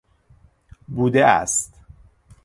[0.87, 1.73] بوده است